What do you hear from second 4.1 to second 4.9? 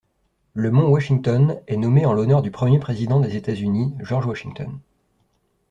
Washington.